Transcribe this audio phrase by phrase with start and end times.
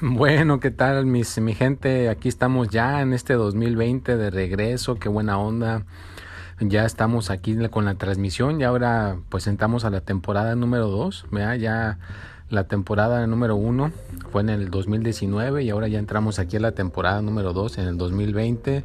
[0.00, 2.08] Bueno, ¿qué tal mis, mi gente?
[2.08, 5.86] Aquí estamos ya en este 2020 de regreso, qué buena onda.
[6.60, 11.26] Ya estamos aquí con la transmisión y ahora pues entramos a la temporada número 2,
[11.58, 11.98] ya
[12.50, 13.92] la temporada número 1
[14.30, 17.88] fue en el 2019 y ahora ya entramos aquí a la temporada número 2 en
[17.88, 18.84] el 2020.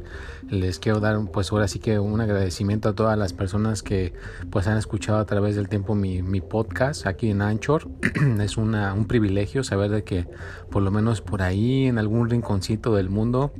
[0.50, 4.12] Les quiero dar pues ahora sí que un agradecimiento a todas las personas que
[4.50, 7.88] pues han escuchado a través del tiempo mi, mi podcast aquí en Anchor.
[8.40, 10.26] es un privilegio saber de que
[10.70, 13.52] por lo menos por ahí en algún rinconcito del mundo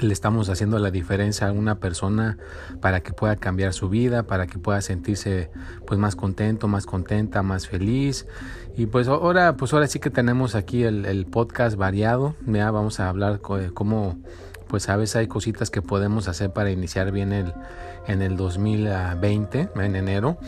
[0.00, 2.38] le estamos haciendo la diferencia a una persona
[2.80, 5.50] para que pueda cambiar su vida, para que pueda sentirse
[5.86, 8.26] pues más contento, más contenta, más feliz.
[8.76, 12.34] Y pues ahora, pues ahora sí que tenemos aquí el, podcast variado.
[12.46, 14.18] Ya vamos a hablar cómo
[14.66, 17.52] pues a veces hay cositas que podemos hacer para iniciar bien el
[18.06, 20.38] en el 2020 en enero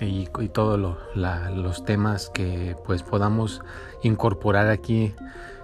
[0.00, 0.78] y, todos
[1.14, 3.62] los temas que pues podamos
[4.02, 5.14] incorporar aquí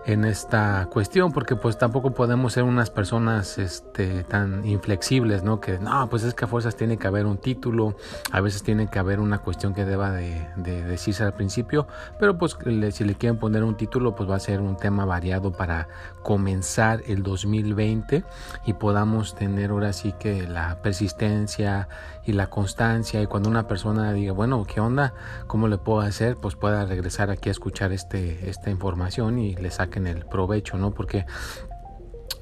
[0.08, 5.78] en esta cuestión porque pues tampoco podemos ser unas personas este tan inflexibles no que
[5.78, 7.94] no pues es que a fuerzas tiene que haber un título
[8.32, 11.86] a veces tiene que haber una cuestión que deba de, decirse al principio
[12.18, 12.56] pero pues
[12.92, 15.88] si le quieren poner un título pues va a ser un tema variado para
[16.22, 18.24] comenzar el 2020
[18.64, 21.86] y podamos tener ahora sí que la persistencia
[22.28, 25.14] y la constancia y cuando una persona diga bueno qué onda
[25.46, 29.70] cómo le puedo hacer pues pueda regresar aquí a escuchar este esta información y le
[29.70, 30.92] saque en el provecho, ¿no?
[30.92, 31.24] Porque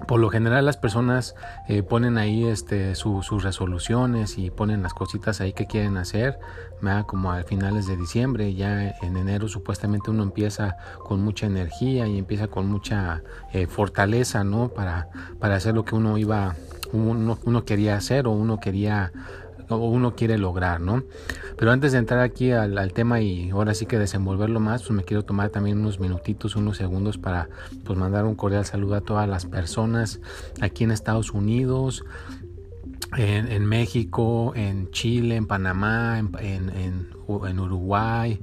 [0.07, 1.35] por lo general las personas
[1.69, 6.39] eh, ponen ahí este, sus resoluciones y ponen las cositas ahí que quieren hacer,
[7.07, 12.19] como a finales de diciembre, ya en enero supuestamente uno empieza con mucha energía y
[12.19, 14.69] empieza con mucha eh, fortaleza, ¿no?
[14.69, 15.09] Para,
[15.41, 16.55] para hacer lo que uno iba,
[16.93, 19.13] uno, uno quería hacer o uno quería
[19.69, 21.03] uno quiere lograr, ¿no?
[21.57, 25.05] Pero antes de entrar aquí al, tema y ahora sí que desenvolverlo más, pues me
[25.05, 27.49] quiero tomar también unos minutitos, unos segundos para
[27.85, 30.21] pues mandar un cordial saludo a todas las personas
[30.61, 32.05] aquí en Estados Unidos,
[33.17, 38.41] en, México, en Chile, en Panamá, en Uruguay,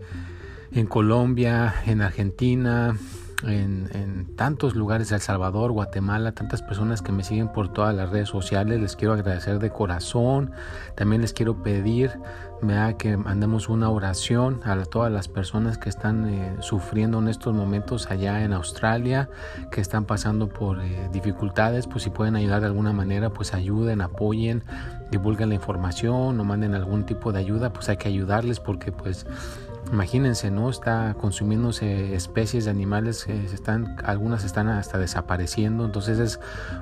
[0.72, 2.96] en Colombia, en Argentina,
[3.44, 8.10] en, tantos lugares de El Salvador, Guatemala, tantas personas que me siguen por todas las
[8.10, 8.82] redes sociales.
[8.82, 10.52] Les quiero agradecer de corazón.
[10.96, 12.12] También les quiero pedir
[12.98, 18.10] que mandemos una oración a todas las personas que están eh, sufriendo en estos momentos
[18.10, 19.30] allá en Australia,
[19.70, 21.88] que están pasando por eh, dificultades.
[21.88, 24.64] Pues si pueden ayudar de alguna manera, pues ayuden, apoyen,
[25.12, 27.74] divulguen la información o manden algún tipo de ayuda.
[27.74, 29.26] Pues hay que ayudarles porque pues
[29.94, 30.72] Imagínense, ¿no?
[30.72, 36.40] Está consumiéndose especies de animales, que están, algunas están hasta desapareciendo, entonces es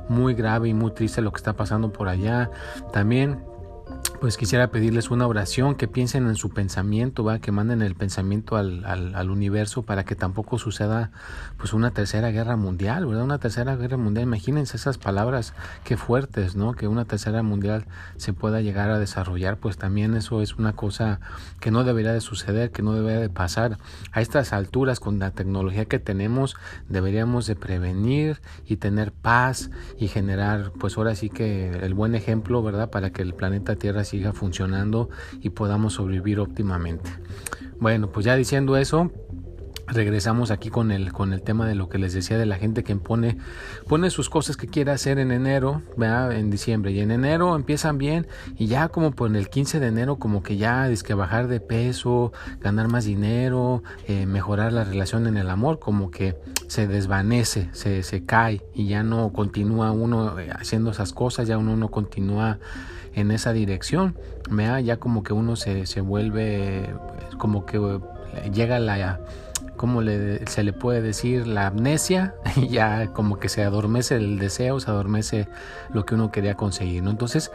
[0.07, 2.49] muy grave y muy triste lo que está pasando por allá.
[2.93, 3.43] También
[4.21, 7.39] pues quisiera pedirles una oración, que piensen en su pensamiento, ¿va?
[7.39, 11.09] que manden el pensamiento al, al, universo para que tampoco suceda
[11.57, 13.23] pues una tercera guerra mundial, ¿verdad?
[13.23, 16.73] Una tercera guerra mundial, imagínense esas palabras, qué fuertes, ¿no?
[16.73, 21.19] Que una tercera mundial se pueda llegar a desarrollar, pues también eso es una cosa
[21.59, 23.79] que no debería de suceder, que no debería de pasar.
[24.11, 26.55] A estas alturas, con la tecnología que tenemos,
[26.89, 32.61] deberíamos de prevenir y tener paz y generar, pues ahora sí que el buen ejemplo,
[32.61, 32.91] ¿verdad?
[32.91, 35.09] Para que el planeta Tierra siga funcionando
[35.41, 37.09] y podamos sobrevivir óptimamente.
[37.79, 39.11] Bueno, pues ya diciendo eso,
[39.87, 42.83] regresamos aquí con el con el tema de lo que les decía de la gente
[42.83, 43.37] que pone
[43.87, 48.27] pone sus cosas que quiere hacer en enero en diciembre y en enero empiezan bien
[48.57, 51.59] y ya como por el 15 de enero como que ya es que bajar de
[51.59, 52.31] peso
[52.61, 56.37] ganar más dinero eh, mejorar la relación en el amor como que
[56.67, 61.57] se desvanece se, se cae y ya no continúa uno eh, haciendo esas cosas ya
[61.57, 62.59] uno no continúa
[63.13, 64.15] en esa dirección.
[64.83, 66.89] Ya como que uno se, se vuelve,
[67.37, 69.19] como que eh, llega la,
[69.77, 74.39] como le, se le puede decir, la amnesia, y ya como que se adormece el
[74.39, 75.47] deseo, se adormece
[75.93, 77.09] lo que uno quería conseguir, ¿no?
[77.09, 77.51] Entonces,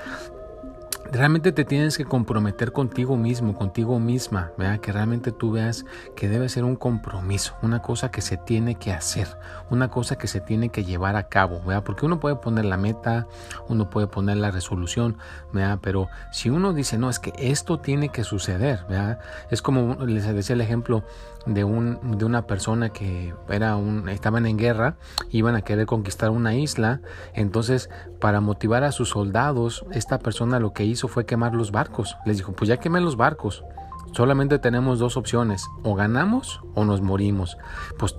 [1.13, 4.81] realmente te tienes que comprometer contigo mismo, contigo misma, ¿verdad?
[4.81, 8.93] que realmente tú veas que debe ser un compromiso, una cosa que se tiene que
[8.93, 9.29] hacer,
[9.71, 11.85] una cosa que se tiene que llevar a cabo, ¿verdad?
[11.85, 13.27] porque uno puede poner la meta,
[13.69, 15.19] uno puede poner la resolución,
[15.53, 15.79] ¿verdad?
[15.81, 19.19] pero si uno dice, no, es que esto tiene que suceder, ¿verdad?
[19.51, 21.05] es como les decía el ejemplo
[21.47, 24.97] de, un, de una persona que era un, estaban en guerra,
[25.31, 27.01] iban a querer conquistar una isla,
[27.35, 27.89] entonces
[28.21, 32.17] para motivar a sus soldados, esta persona lo que hizo fue quemar los barcos.
[32.27, 33.65] Les dijo, pues ya quemé los barcos.
[34.13, 37.59] Solamente tenemos dos opciones, o ganamos o nos morimos.
[37.99, 38.17] Pues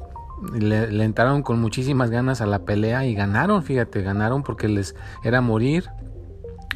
[0.53, 4.95] le, le, entraron con muchísimas ganas a la pelea y ganaron, fíjate, ganaron porque les
[5.24, 5.89] era morir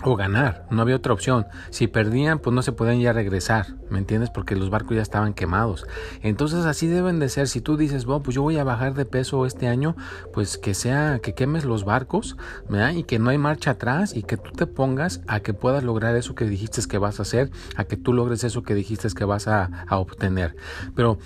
[0.03, 1.45] o ganar, no había otra opción.
[1.69, 4.29] Si perdían, pues no se podían ya regresar, ¿me entiendes?
[4.29, 5.85] Porque los barcos ya estaban quemados.
[6.21, 7.47] Entonces así deben de ser.
[7.47, 9.95] Si tú dices, bueno, pues yo voy a bajar de peso este año,
[10.33, 12.37] pues que sea, que quemes los barcos,
[12.69, 12.93] ¿verdad?
[12.93, 16.15] Y que no hay marcha atrás y que tú te pongas a que puedas lograr
[16.15, 19.25] eso que dijiste que vas a hacer, a que tú logres eso que dijiste que
[19.25, 20.55] vas a, a obtener.
[20.95, 21.17] Pero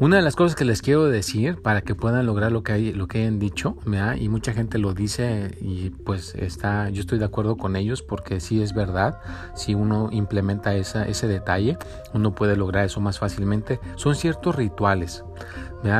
[0.00, 2.92] una de las cosas que les quiero decir para que puedan lograr lo que, hay,
[2.92, 3.76] lo que hayan dicho,
[4.18, 8.40] y mucha gente lo dice y pues está, yo estoy de acuerdo con ellos porque
[8.40, 9.20] sí es verdad,
[9.54, 11.78] si uno implementa esa, ese detalle,
[12.14, 13.80] uno puede lograr eso más fácilmente.
[13.96, 15.24] Son ciertos rituales.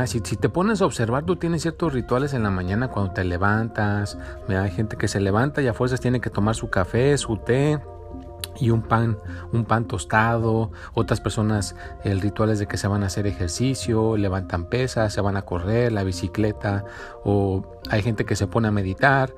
[0.07, 3.25] Si, si, te pones a observar, tú tienes ciertos rituales en la mañana cuando te
[3.25, 4.19] levantas.
[4.49, 7.81] Hay gente que se levanta y a fuerzas tiene que tomar su café, su té
[8.61, 9.19] y un pan,
[9.53, 14.17] un pan tostado, otras personas el ritual es de que se van a hacer ejercicio,
[14.17, 16.85] levantan pesas, se van a correr, la bicicleta,
[17.25, 19.33] o hay gente que se pone a meditar,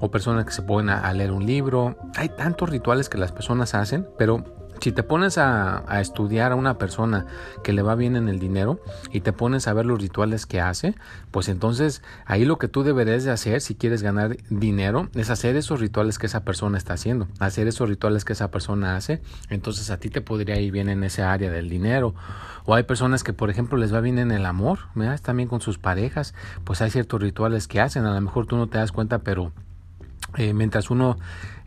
[0.00, 1.96] o personas que se ponen a leer un libro.
[2.16, 4.44] Hay tantos rituales que las personas hacen, pero
[4.80, 7.26] si te pones a, estudiar a una persona
[7.62, 8.80] que le va bien en el dinero
[9.10, 10.94] y te pones a ver los rituales que hace,
[11.30, 15.56] pues entonces ahí lo que tú deberías de hacer si quieres ganar dinero es hacer
[15.56, 19.90] esos rituales que esa persona está haciendo, hacer esos rituales que esa persona hace, entonces
[19.90, 22.14] a ti te podría ir bien en ese área del dinero.
[22.68, 24.80] O hay personas que por ejemplo les va bien en el amor,
[25.22, 26.34] también con sus parejas,
[26.64, 29.52] pues hay ciertos rituales que hacen, a lo mejor tú no te das cuenta, pero
[30.36, 31.18] eh, mientras uno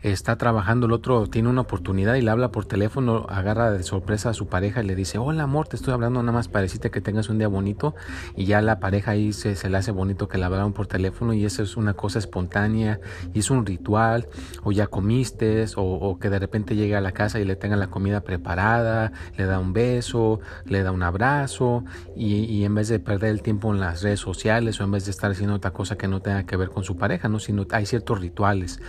[0.02, 4.30] está trabajando, el otro tiene una oportunidad y le habla por teléfono, agarra de sorpresa
[4.30, 6.90] a su pareja y le dice, hola amor, te estoy hablando nada más para decirte
[6.90, 7.94] que tengas un día bonito
[8.34, 11.44] y ya la pareja ahí se, le hace bonito que la hablaron por teléfono y
[11.44, 13.00] eso es una cosa espontánea
[13.34, 14.28] y es un ritual
[14.62, 17.88] o ya comiste o, que de repente llegue a la casa y le tenga la
[17.88, 21.84] comida preparada, le da un beso, le da un abrazo
[22.16, 25.04] y, y en vez de perder el tiempo en las redes sociales o en vez
[25.04, 27.38] de estar haciendo otra cosa que no tenga que ver con su pareja, ¿no?
[27.38, 28.80] sino hay ciertos rituales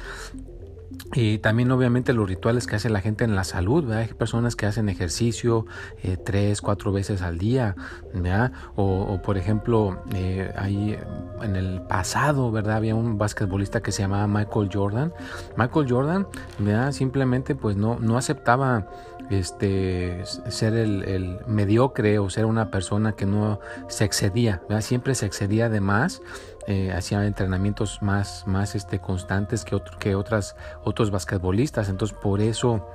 [1.13, 4.65] y también obviamente los rituales que hace la gente en la salud, Hay personas que
[4.65, 5.65] hacen ejercicio
[6.03, 7.75] eh, tres, cuatro veces al día,
[8.75, 10.97] O, por ejemplo, eh, ahí
[11.41, 12.77] en el pasado, ¿verdad?
[12.77, 15.13] Había un basquetbolista que se llamaba Michael Jordan.
[15.57, 16.27] Michael Jordan,
[16.59, 16.91] ¿verdad?
[16.91, 18.87] Simplemente pues no, no aceptaba
[19.29, 25.69] este, ser el, mediocre o ser una persona que no se excedía, siempre se excedía
[25.69, 26.21] de más,
[26.67, 32.85] eh, hacía entrenamientos más, más este, constantes que, que otras, otros basquetbolistas, entonces por eso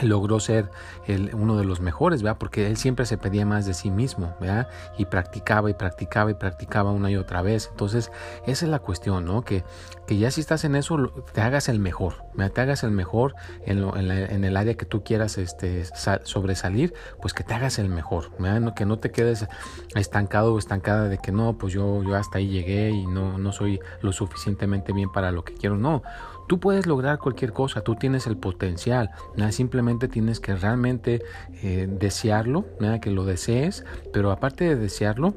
[0.00, 0.70] logró ser
[1.06, 2.38] el, uno de los mejores, ¿verdad?
[2.38, 4.68] Porque él siempre se pedía más de sí mismo, ¿verdad?
[4.98, 7.68] Y practicaba y practicaba y practicaba una y otra vez.
[7.70, 8.10] Entonces,
[8.46, 9.42] esa es la cuestión, ¿no?
[9.42, 9.64] Que,
[10.06, 10.96] que ya si estás en eso,
[11.32, 12.52] te hagas el mejor, ¿verdad?
[12.52, 13.34] Te hagas el mejor
[13.66, 15.84] en, en, el área que tú quieras este,
[16.24, 18.60] sobresalir, pues que te hagas el mejor, ¿verdad?
[18.60, 19.46] No, que no te quedes
[19.94, 23.52] estancado o estancada de que no, pues yo, yo hasta ahí llegué y no, no
[23.52, 25.76] soy lo suficientemente bien para lo que quiero.
[25.76, 26.02] No,
[26.50, 29.10] Tú puedes lograr cualquier cosa, tú tienes el potencial,
[29.52, 31.22] simplemente tienes que realmente
[31.62, 32.64] eh, desearlo,
[33.00, 35.36] que lo desees, pero aparte de desearlo,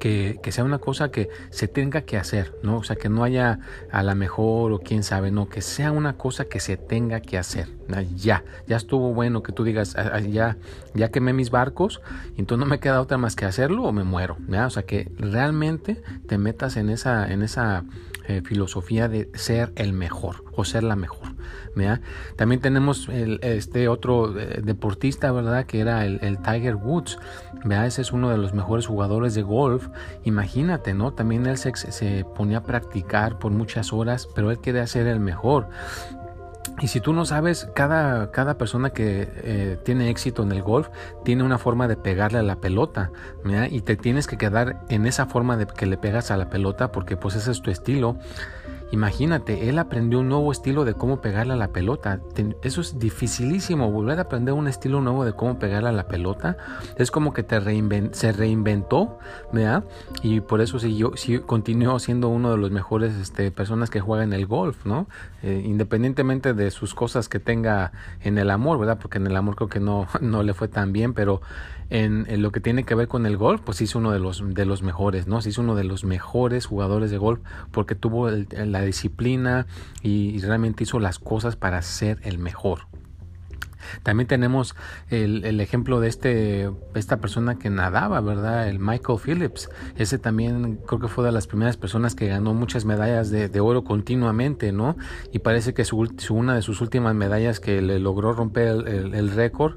[0.00, 2.78] que, sea una cosa que se tenga que hacer, ¿no?
[2.78, 3.60] O sea, que no haya
[3.92, 7.38] a la mejor o quién sabe, no, que sea una cosa que se tenga que
[7.38, 7.68] hacer.
[8.16, 10.56] Ya, ya estuvo bueno que tú digas, ah, ah, ya,
[10.92, 12.00] ya quemé mis barcos,
[12.36, 15.08] y entonces no me queda otra más que hacerlo o me muero, O sea, que
[15.18, 17.84] realmente te metas en esa, en esa
[18.28, 21.36] eh, filosofía de ser el mejor o ser la mejor.
[22.36, 25.66] También tenemos este otro eh, deportista, ¿verdad?
[25.66, 27.18] Que era el, Tiger Woods.
[27.84, 29.88] Ese es uno de los mejores jugadores de golf.
[30.24, 31.12] Imagínate, ¿no?
[31.12, 35.20] También él se, se ponía a practicar por muchas horas, pero él quería ser el
[35.20, 35.68] mejor.
[36.80, 40.88] Y si tú no sabes, cada, cada persona que eh, tiene éxito en el golf
[41.24, 43.10] tiene una forma de pegarle a la pelota,
[43.70, 46.92] y te tienes que quedar en esa forma de que le pegas a la pelota
[46.92, 48.16] porque pues ese es tu estilo.
[48.92, 52.20] Imagínate, él aprendió un nuevo estilo de cómo pegarle a la pelota.
[52.62, 56.56] Eso es dificilísimo, volver a aprender un estilo nuevo de cómo pegarle a la pelota.
[56.96, 57.56] Es como que te
[58.12, 59.18] se reinventó,
[59.52, 59.84] ¿verdad?
[60.22, 64.32] Y por eso siguió, sí, continuó siendo uno de los mejores este, personas que juegan
[64.32, 65.06] el golf, ¿no?
[65.42, 68.98] Eh, independientemente de sus cosas que tenga en el amor, ¿verdad?
[69.00, 71.40] Porque en el amor creo que no, no le fue tan bien, pero
[71.90, 74.64] en, lo que tiene que ver con el golf, pues hizo uno de los, de
[74.64, 75.38] los mejores, ¿no?
[75.38, 77.40] Hizo uno de los mejores jugadores de golf
[77.70, 79.66] porque tuvo la disciplina
[80.02, 82.86] y realmente hizo las cosas para ser el mejor.
[84.02, 84.74] También tenemos
[85.10, 88.68] el, ejemplo de este, esta persona que nadaba, ¿verdad?
[88.68, 89.68] El Michael Phillips.
[89.96, 93.84] Ese también creo que fue de las primeras personas que ganó muchas medallas de, oro
[93.84, 94.96] continuamente, ¿no?
[95.32, 99.76] Y parece que su, una de sus últimas medallas que le logró romper el, récord,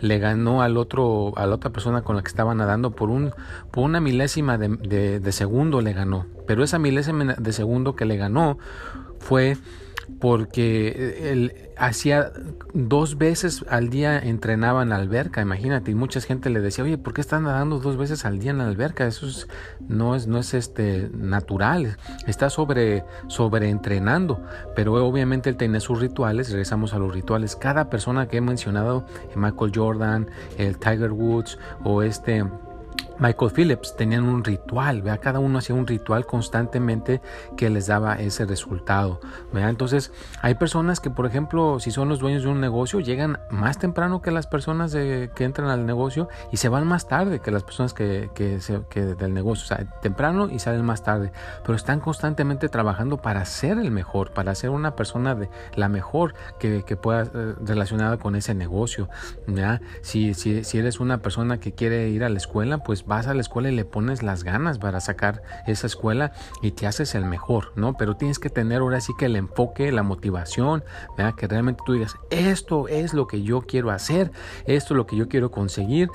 [0.00, 3.32] le ganó al otro, a la otra persona con la que estaba nadando por, un,
[3.70, 6.26] por una milésima de, de segundo le ganó.
[6.46, 8.58] Pero esa milésima de segundo que le ganó
[9.18, 9.56] fue
[10.20, 12.32] porque él hacía
[12.72, 16.98] dos veces al día entrenaba en la alberca, imagínate, y mucha gente le decía, oye,
[16.98, 19.06] ¿por qué estás nadando dos veces al día en la alberca?
[19.06, 19.26] Eso
[19.88, 21.96] no es, no es este natural,
[22.26, 24.40] está sobre, sobre entrenando,
[24.74, 29.06] pero obviamente él tiene sus rituales, regresamos a los rituales, cada persona que he mencionado,
[29.34, 32.44] Michael Jordan, el Tiger Woods o este
[33.18, 35.18] Michael Phillips tenían un ritual, ¿vea?
[35.18, 37.20] cada uno hacía un ritual constantemente
[37.56, 39.20] que les daba ese resultado.
[39.54, 43.78] Entonces, hay personas que, por ejemplo, si son los dueños de un negocio, llegan más
[43.78, 47.62] temprano que las personas que entran al negocio y se van más tarde que las
[47.62, 49.64] personas que, que, del negocio.
[49.64, 51.32] O sea, temprano y salen más tarde,
[51.62, 56.34] pero están constantemente trabajando para ser el mejor, para ser una persona de la mejor
[56.58, 59.08] que, que pueda eh, relacionada con ese negocio.
[60.02, 63.34] Si, si, si eres una persona que quiere ir a la escuela, pues vas a
[63.34, 66.32] la escuela y le pones las ganas para sacar esa escuela
[66.62, 67.94] y te haces el mejor, ¿no?
[67.96, 70.84] Pero tienes que tener ahora sí que el enfoque, la motivación,
[71.16, 71.34] ¿verdad?
[71.34, 74.32] Que realmente tú digas, esto es lo que yo quiero hacer,
[74.66, 76.10] esto es lo que yo quiero conseguir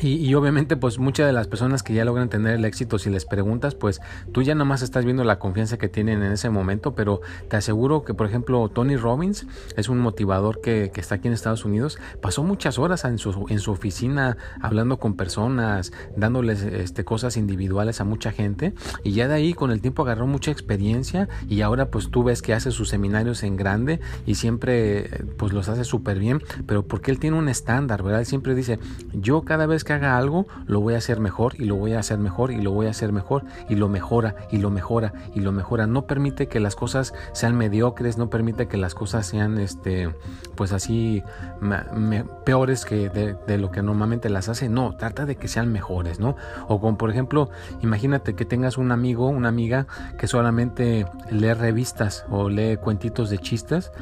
[0.00, 3.24] y, obviamente, pues muchas de las personas que ya logran tener el éxito, si les
[3.24, 4.00] preguntas, pues
[4.32, 8.04] tú ya nomás estás viendo la confianza que tienen en ese momento, pero te aseguro
[8.04, 9.46] que, por ejemplo, Tony Robbins
[9.76, 13.46] es un motivador que, que está aquí en Estados Unidos, pasó muchas horas en su,
[13.48, 19.28] en su oficina hablando con personas, dándoles este, cosas individuales a mucha gente, y ya
[19.28, 22.70] de ahí con el tiempo agarró mucha experiencia y ahora pues tú ves que hace
[22.70, 27.36] sus seminarios en grande y siempre pues los hace súper bien, pero porque él tiene
[27.36, 28.20] un estándar, ¿verdad?
[28.20, 28.78] Él siempre dice,
[29.12, 32.00] yo cada vez que haga algo, lo voy a hacer mejor y lo voy a
[32.00, 35.40] hacer mejor y lo voy a hacer mejor y lo mejora y lo mejora y
[35.40, 35.86] lo mejora.
[35.86, 40.14] No permite que las cosas sean mediocres, no permite que las cosas sean, este,
[40.54, 41.22] pues así,
[42.44, 44.68] peores que de, lo que normalmente las hace.
[44.68, 46.36] No, trata de que sean mejores, ¿no?
[46.68, 49.86] O como por ejemplo, imagínate que tengas un amigo, una amiga
[50.18, 53.92] que solamente lee revistas o lee cuentitos de chistes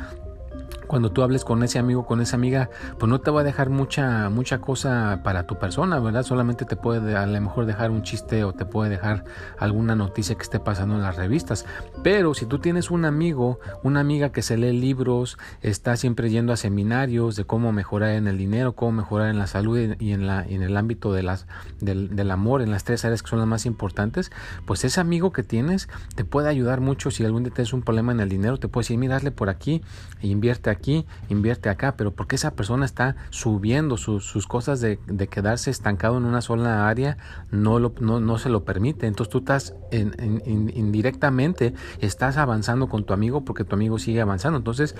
[0.90, 2.68] cuando tú hables con ese amigo, con esa amiga,
[2.98, 6.24] pues no te va a dejar mucha, mucha cosa para tu persona, ¿verdad?
[6.24, 9.24] Solamente te puede a lo mejor dejar un chiste o te puede dejar
[9.56, 11.64] alguna noticia que esté pasando en las revistas.
[12.02, 16.52] Pero si tú tienes un amigo, una amiga que se lee libros, está siempre yendo
[16.52, 20.26] a seminarios de cómo mejorar en el dinero, cómo mejorar en la salud y en,
[20.26, 21.46] la, en el ámbito de las,
[21.78, 24.32] del, del amor, en las tres áreas que son las más importantes,
[24.66, 28.10] pues ese amigo que tienes te puede ayudar mucho si algún día tienes un problema
[28.10, 29.82] en el dinero, te puede decir, mira, hazle por aquí
[30.20, 34.98] e invierte aquí aquí, invierte acá, pero porque esa persona está subiendo sus, cosas de,
[35.28, 37.18] quedarse estancado en una sola área,
[37.50, 39.06] no, lo, no, se lo permite.
[39.06, 44.56] Entonces tú estás indirectamente, estás avanzando con tu amigo porque tu amigo sigue avanzando.
[44.56, 44.96] Entonces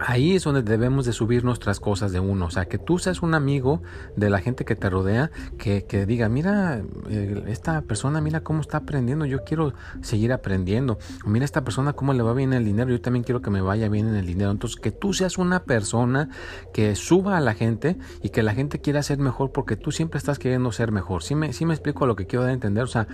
[0.00, 3.22] Ahí es donde debemos de subir nuestras cosas de uno, o sea, que tú seas
[3.22, 3.82] un amigo
[4.16, 8.60] de la gente que te rodea, que, que diga, mira, eh, esta persona, mira cómo
[8.60, 12.90] está aprendiendo, yo quiero seguir aprendiendo, mira esta persona cómo le va bien el dinero,
[12.90, 15.64] yo también quiero que me vaya bien en el dinero, entonces que tú seas una
[15.64, 16.28] persona
[16.72, 20.18] que suba a la gente y que la gente quiera ser mejor porque tú siempre
[20.18, 22.84] estás queriendo ser mejor, ¿sí me, sí me explico lo que quiero dar a entender?
[22.84, 23.08] O sea,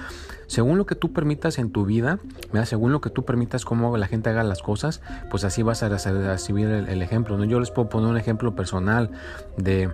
[0.46, 2.18] según lo que tú permitas en tu vida,
[2.52, 5.00] mira, según lo que tú permitas cómo la gente haga las cosas,
[5.30, 7.36] pues así vas a recibir el, ejemplo.
[7.36, 7.44] ¿no?
[7.44, 9.10] Yo les puedo poner un ejemplo personal
[9.56, 9.90] de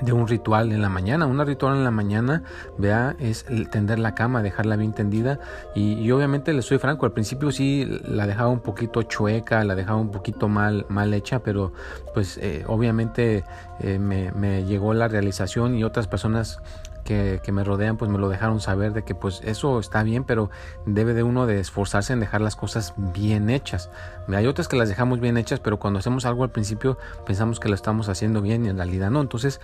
[0.00, 1.26] de un ritual en la mañana.
[1.26, 2.42] Un ritual en la mañana,
[2.78, 5.38] vea, es tender la cama, dejarla bien tendida.
[5.74, 10.00] Y, obviamente le soy franco, al principio sí la dejaba un poquito chueca, la dejaba
[10.00, 11.72] un poquito mal, mal hecha, pero
[12.14, 13.44] pues eh, obviamente
[13.80, 16.60] eh, me, me, llegó la realización y otras personas
[17.04, 20.50] que, me rodean pues me lo dejaron saber de que pues eso está bien pero
[20.86, 23.90] debe de uno de esforzarse en dejar las cosas bien hechas.
[24.28, 27.68] Hay otras que las dejamos bien hechas pero cuando hacemos algo al principio pensamos que
[27.68, 29.20] lo estamos haciendo bien y en realidad no.
[29.20, 29.60] Entonces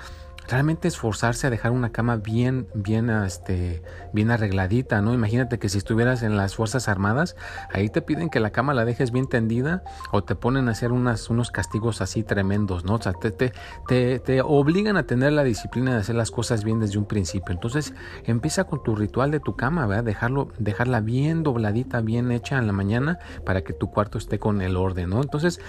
[0.48, 5.14] realmente esforzarse a dejar una cama bien, bien, este, bien arregladita, ¿no?
[5.14, 7.36] Imagínate que si estuvieras en las Fuerzas Armadas,
[7.72, 10.92] ahí te piden que la cama la dejes bien tendida o te ponen a hacer
[10.92, 12.94] unas, unos castigos así tremendos, ¿no?
[12.94, 13.52] O sea, te, te,
[14.18, 17.52] te, obligan a tener la disciplina de hacer las cosas bien desde un principio.
[17.52, 20.04] Entonces, empieza con tu ritual de tu cama, ¿verdad?
[20.04, 24.60] Dejarlo, dejarla bien dobladita, bien hecha en la mañana para que tu cuarto esté con
[24.62, 25.22] el orden, ¿no?
[25.22, 25.60] Entonces,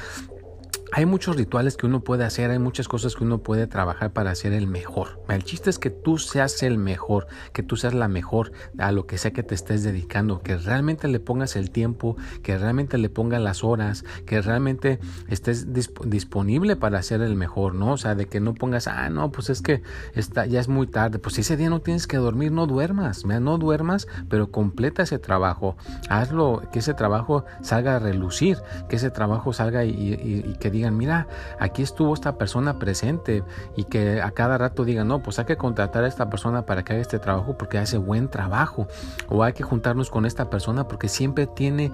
[0.91, 4.33] hay muchos rituales que uno puede hacer, hay muchas cosas que uno puede trabajar para
[4.35, 5.21] ser el mejor.
[5.27, 9.05] El chiste es que tú seas el mejor, que tú seas la mejor a lo
[9.05, 13.09] que sea que te estés dedicando, que realmente le pongas el tiempo, que realmente le
[13.09, 17.93] pongas las horas, que realmente estés disponible para ser el mejor, ¿no?
[17.93, 19.81] O sea, de que no pongas, ah, no, pues es que
[20.13, 23.25] está, ya es muy tarde, pues si ese día no tienes que dormir, no duermas,
[23.25, 25.75] no duermas, pero completa ese trabajo,
[26.09, 28.57] hazlo, que ese trabajo salga a relucir,
[28.89, 31.27] que ese trabajo salga y, y, y que digan, mira,
[31.59, 33.43] aquí estuvo esta persona presente
[33.75, 36.83] y que a cada rato digan, no, pues hay que contratar a esta persona para
[36.83, 38.87] que haga este trabajo porque hace buen trabajo
[39.29, 41.91] o hay que juntarnos con esta persona porque siempre tiene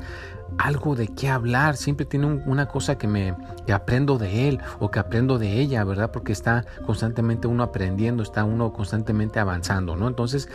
[0.58, 3.36] algo de qué hablar, siempre tiene una cosa que me
[3.66, 6.12] que aprendo de él o que aprendo de ella, ¿verdad?
[6.12, 10.08] Porque está constantemente uno aprendiendo, está uno constantemente avanzando, ¿no?
[10.08, 10.50] Entonces,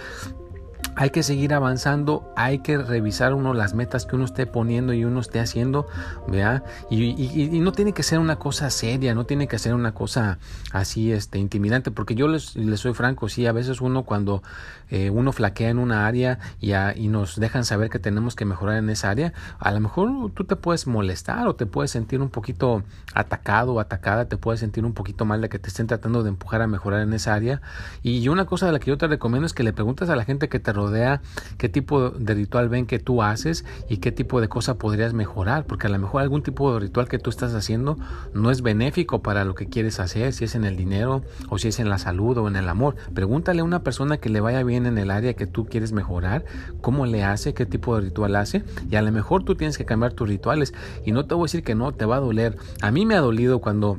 [0.98, 5.04] hay que seguir avanzando, hay que revisar uno las metas que uno esté poniendo y
[5.04, 5.86] uno esté haciendo,
[6.26, 6.64] ¿vea?
[6.90, 10.38] Y, no tiene que ser una cosa seria, no tiene que ser una cosa
[10.72, 14.42] así este, intimidante, porque yo les, soy franco, sí, a veces uno cuando
[14.90, 18.78] eh, uno flaquea en una área y, y, nos dejan saber que tenemos que mejorar
[18.78, 22.30] en esa área, a lo mejor tú te puedes molestar o te puedes sentir un
[22.30, 22.82] poquito
[23.14, 26.30] atacado o atacada, te puedes sentir un poquito mal de que te estén tratando de
[26.30, 27.60] empujar a mejorar en esa área.
[28.02, 30.24] Y una cosa de la que yo te recomiendo es que le preguntes a la
[30.24, 31.20] gente que te rodea
[31.56, 35.64] qué tipo de ritual ven que tú haces y qué tipo de cosa podrías mejorar,
[35.66, 37.98] porque a lo mejor algún tipo de ritual que tú estás haciendo
[38.34, 41.68] no es benéfico para lo que quieres hacer, si es en el dinero o si
[41.68, 42.96] es en la salud o en el amor.
[43.14, 46.44] Pregúntale a una persona que le vaya bien en el área que tú quieres mejorar,
[46.80, 49.84] cómo le hace, qué tipo de ritual hace, y a lo mejor tú tienes que
[49.84, 50.74] cambiar tus rituales.
[51.04, 52.56] Y no te voy a decir que no, te va a doler.
[52.80, 53.98] A mí me ha dolido cuando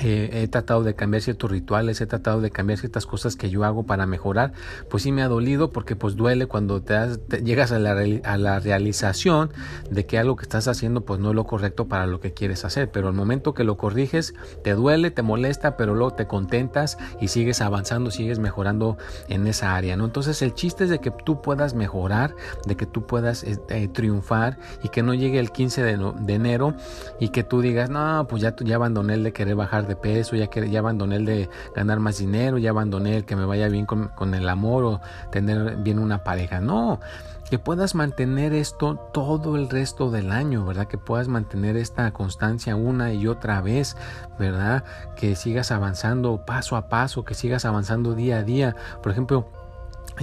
[0.00, 3.84] he tratado de cambiar ciertos rituales, he tratado de cambiar ciertas cosas que yo hago
[3.84, 4.52] para mejorar,
[4.88, 6.96] pues sí me ha dolido porque pues duele cuando te,
[7.42, 7.92] llegas a la,
[8.24, 9.50] a la, realización
[9.90, 12.64] de que algo que estás haciendo pues no es lo correcto para lo que quieres
[12.64, 16.98] hacer, pero al momento que lo corriges te duele, te molesta, pero luego te contentas
[17.20, 18.96] y sigues avanzando, sigues mejorando
[19.28, 20.04] en esa área, ¿no?
[20.04, 22.34] Entonces el chiste es de que tú puedas mejorar,
[22.66, 26.74] de que tú puedas este, triunfar y que no llegue el 15 de, de enero
[27.18, 30.36] y que tú digas, no, pues ya, ya abandoné el de querer bajar de peso,
[30.36, 33.68] ya que ya abandoné el de ganar más dinero, ya abandoné el que me vaya
[33.68, 35.00] bien con, con el amor o
[35.30, 36.60] tener bien una pareja.
[36.60, 37.00] No,
[37.50, 40.86] que puedas mantener esto todo el resto del año, ¿verdad?
[40.86, 43.96] Que puedas mantener esta constancia una y otra vez,
[44.38, 44.84] ¿verdad?
[45.16, 48.76] Que sigas avanzando paso a paso, que sigas avanzando día a día.
[49.02, 49.48] Por ejemplo,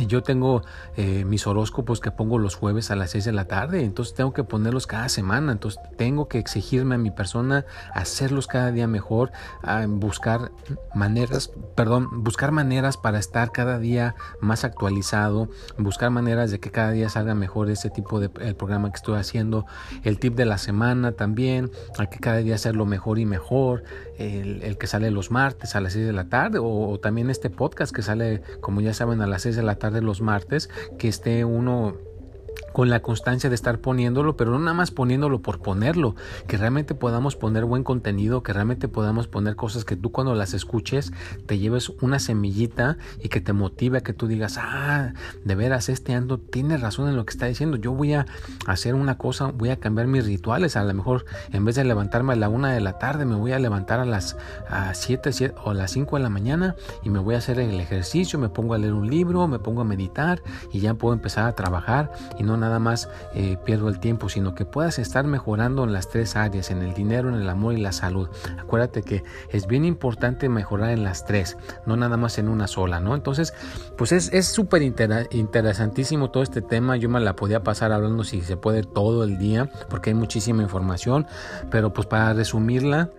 [0.06, 0.62] yo tengo
[0.96, 4.34] eh, mis horóscopos que pongo los jueves a las 6 de la tarde, entonces tengo
[4.34, 9.32] que ponerlos cada semana, entonces tengo que exigirme a mi persona hacerlos cada día mejor,
[9.88, 10.52] buscar
[10.94, 16.92] maneras, perdón, buscar maneras para estar cada día más actualizado, buscar maneras de que cada
[16.92, 19.66] día salga mejor ese tipo de el programa que estoy haciendo,
[20.04, 23.84] el tip de la semana también, hay que cada día hacerlo mejor y mejor,
[24.18, 27.50] el, que sale los martes a las 6 de la tarde o, o también este
[27.50, 30.70] podcast que sale, como ya saben, a las 6 de la tarde de los martes,
[30.98, 31.96] que esté uno
[32.78, 36.16] con la constancia de estar poniéndolo, pero no nada más poniéndolo por ponerlo,
[36.48, 40.54] que realmente podamos poner buen contenido, que realmente podamos poner cosas que tú cuando las
[40.54, 41.12] escuches
[41.48, 45.14] te lleves una semillita y que te motive a que tú digas, ah,
[45.44, 48.28] de veras, este ando tiene razón en lo que está diciendo, yo voy a
[48.68, 52.34] hacer una cosa, voy a cambiar mis rituales, a lo mejor en vez de levantarme
[52.34, 54.38] a la una de la tarde, me voy a levantar a las
[54.94, 55.32] siete,
[55.64, 58.50] o a las cinco de la mañana y me voy a hacer el ejercicio, me
[58.50, 62.12] pongo a leer un libro, me pongo a meditar y ya puedo empezar a trabajar
[62.38, 65.94] y no nada nada más eh, pierdo el tiempo, sino que puedas estar mejorando en
[65.94, 68.30] las tres áreas, en el dinero, en el amor y la salud.
[68.60, 73.00] Acuérdate que es bien importante mejorar en las tres, no nada más en una sola,
[73.00, 73.16] ¿no?
[73.16, 73.54] Entonces,
[73.98, 76.98] pues es súper interesantísimo todo este tema.
[76.98, 80.62] Yo me la podía pasar hablando si se puede todo el día, porque hay muchísima
[80.62, 81.26] información,
[81.72, 83.10] pero pues para resumirla,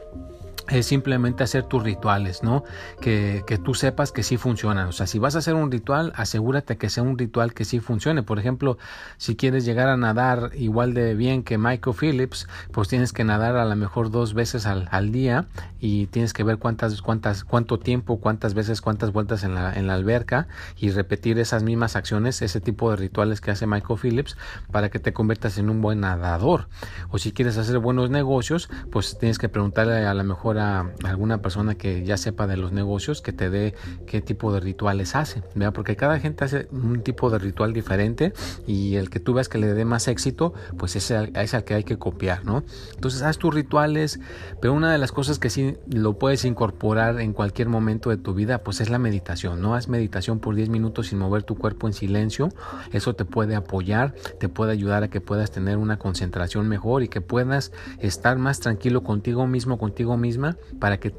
[0.68, 2.64] es simplemente hacer tus rituales, ¿no?
[3.00, 4.88] Que, que, tú sepas que sí funcionan.
[4.88, 7.80] O sea, si vas a hacer un ritual, asegúrate que sea un ritual que sí
[7.80, 8.22] funcione.
[8.22, 8.78] Por ejemplo,
[9.16, 13.56] si quieres llegar a nadar igual de bien que Michael Phillips, pues tienes que nadar
[13.56, 15.46] a lo mejor dos veces al, al día
[15.80, 19.86] y tienes que ver cuántas, cuántas, cuánto tiempo, cuántas veces, cuántas vueltas en la, en
[19.86, 24.36] la alberca y repetir esas mismas acciones, ese tipo de rituales que hace Michael Phillips
[24.70, 26.68] para que te conviertas en un buen nadador.
[27.10, 31.74] O si quieres hacer buenos negocios, pues tienes que preguntarle a lo mejor alguna persona
[31.74, 33.74] que ya sepa de los negocios que te dé
[34.06, 35.72] qué tipo de rituales hace, ¿verdad?
[35.72, 38.32] Porque cada gente hace un tipo de ritual diferente
[38.66, 41.64] y el que tú veas que le dé más éxito, pues es el, es el
[41.64, 42.64] que hay que copiar, ¿no?
[42.94, 44.20] Entonces haz tus rituales,
[44.60, 48.34] pero una de las cosas que sí lo puedes incorporar en cualquier momento de tu
[48.34, 49.74] vida, pues es la meditación, ¿no?
[49.74, 52.48] Haz meditación por 10 minutos sin mover tu cuerpo en silencio,
[52.92, 57.08] eso te puede apoyar, te puede ayudar a que puedas tener una concentración mejor y
[57.08, 60.47] que puedas estar más tranquilo contigo mismo, contigo misma,
[60.78, 61.14] para que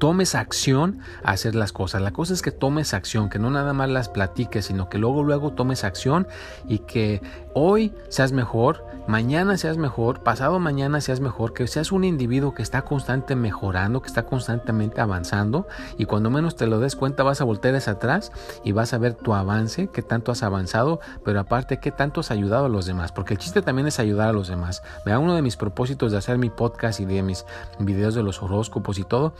[0.00, 2.00] tomes acción a hacer las cosas.
[2.02, 5.22] La cosa es que tomes acción, que no nada más las platiques, sino que luego
[5.22, 6.26] luego tomes acción
[6.66, 7.20] y que
[7.54, 12.62] hoy seas mejor, mañana seas mejor, pasado mañana seas mejor, que seas un individuo que
[12.62, 15.66] está constantemente mejorando, que está constantemente avanzando
[15.98, 18.32] y cuando menos te lo des cuenta vas a voltear atrás
[18.64, 22.30] y vas a ver tu avance, qué tanto has avanzado, pero aparte qué tanto has
[22.30, 24.82] ayudado a los demás, porque el chiste también es ayudar a los demás.
[25.06, 27.46] Vea, uno de mis propósitos de hacer mi podcast y de mis
[27.78, 29.34] videos de los horóscopos y todo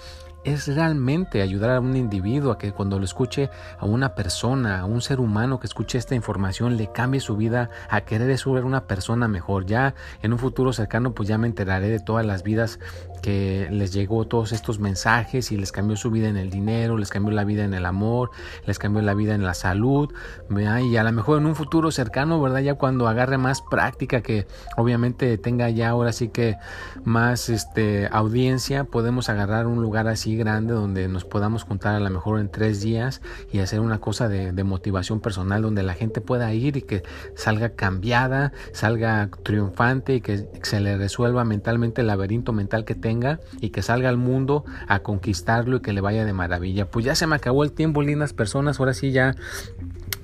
[0.45, 4.85] es realmente ayudar a un individuo a que cuando lo escuche a una persona, a
[4.85, 8.87] un ser humano que escuche esta información, le cambie su vida a querer ser una
[8.87, 9.67] persona mejor.
[9.67, 12.79] Ya en un futuro cercano, pues ya me enteraré de todas las vidas
[13.23, 17.11] que les llegó todos estos mensajes y les cambió su vida en el dinero, les
[17.11, 18.31] cambió la vida en el amor,
[18.67, 20.13] les cambió la vida en la salud.
[20.51, 22.61] Y a lo mejor en un futuro cercano, ¿verdad?
[22.61, 26.57] Ya cuando agarre más práctica, que obviamente tenga ya ahora sí que
[27.05, 32.11] más este, audiencia, podemos agarrar un lugar así grande donde nos podamos juntar a lo
[32.11, 33.21] mejor en tres días
[33.53, 37.03] y hacer una cosa de, motivación personal donde la gente pueda ir y que
[37.35, 43.41] salga cambiada, salga triunfante y que se le resuelva mentalmente el laberinto mental que tenga
[43.61, 46.91] y que salga al mundo a conquistarlo y que le vaya de maravilla.
[46.91, 49.35] Pues ya se me acabó el tiempo, lindas personas, ahora sí ya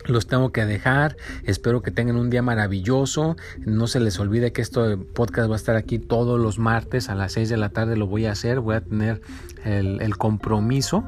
[0.06, 1.16] los tengo que dejar.
[1.44, 3.36] Espero que tengan un día maravilloso.
[3.64, 7.14] No se les olvide que este podcast va a estar aquí todos los martes a
[7.14, 7.96] las 6 de la tarde.
[7.96, 8.60] Lo voy a hacer.
[8.60, 9.20] Voy a tener
[9.64, 11.04] el, compromiso.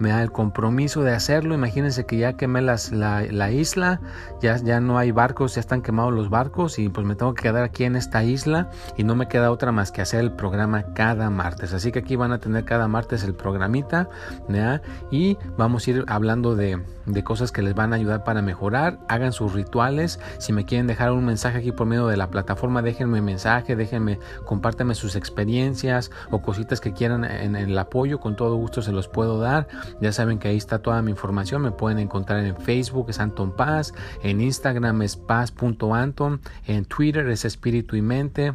[0.00, 1.54] Me da el compromiso de hacerlo.
[1.54, 4.00] Imagínense que ya quemé la, la, isla.
[4.40, 5.54] Ya, ya no hay barcos.
[5.54, 6.78] Ya están quemados los barcos.
[6.78, 8.70] Y pues me tengo que quedar aquí en esta isla.
[8.96, 11.72] Y no me queda otra más que hacer el programa cada martes.
[11.72, 14.08] Así que aquí van a tener cada martes el programita.
[15.10, 16.82] Y vamos a ir hablando de,
[17.12, 20.20] de cosas que les van a ayudar para mejorar, hagan sus rituales.
[20.38, 24.18] Si me quieren dejar un mensaje aquí por medio de la plataforma, déjenme mensaje, déjenme,
[24.44, 29.08] compártanme sus experiencias o cositas que quieran en, el apoyo, con todo gusto se los
[29.08, 29.68] puedo dar.
[30.00, 33.54] Ya saben que ahí está toda mi información, me pueden encontrar en Facebook es Anton
[33.54, 38.54] Paz, en Instagram es paz.anton, en Twitter es Espíritu y Mente.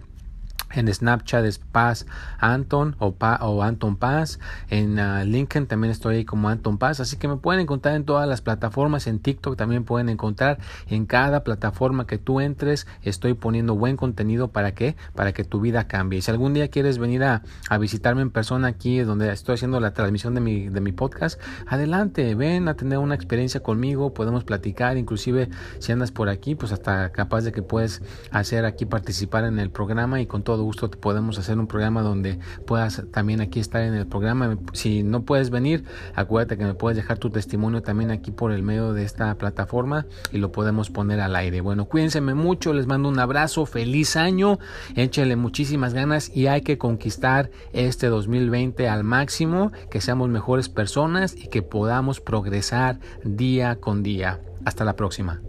[0.75, 2.05] En Snapchat es Paz
[2.39, 4.39] Anton o, o Anton Paz.
[4.69, 6.99] En uh, LinkedIn también estoy ahí como Anton Paz.
[6.99, 9.07] Así que me pueden encontrar en todas las plataformas.
[9.07, 10.59] En TikTok también pueden encontrar.
[10.87, 14.49] En cada plataforma que tú entres estoy poniendo buen contenido.
[14.49, 14.95] ¿Para qué?
[15.15, 16.21] Para que tu vida cambie.
[16.21, 19.93] Si algún día quieres venir a, a visitarme en persona aquí donde estoy haciendo la
[19.93, 22.35] transmisión de mi, de mi podcast, adelante.
[22.35, 24.13] Ven a tener una experiencia conmigo.
[24.13, 24.97] Podemos platicar.
[24.97, 29.59] Inclusive si andas por aquí, pues hasta capaz de que puedes hacer aquí participar en
[29.59, 33.59] el programa y con todo gusto te podemos hacer un programa donde puedas también aquí
[33.59, 34.57] estar en el programa.
[34.73, 38.63] Si no puedes venir, acuérdate que me puedes dejar tu testimonio también aquí por el
[38.63, 41.61] medio de esta plataforma y lo podemos poner al aire.
[41.61, 44.59] Bueno, cuídense mucho, les mando un abrazo, feliz año,
[44.95, 51.35] échenle muchísimas ganas y hay que conquistar este 2020 al máximo, que seamos mejores personas
[51.35, 54.41] y que podamos progresar día con día.
[54.65, 55.41] Hasta la próxima.